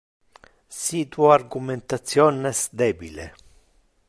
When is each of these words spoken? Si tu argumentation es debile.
Si 0.77 1.01
tu 1.11 1.27
argumentation 1.35 2.43
es 2.53 2.67
debile. 2.85 3.33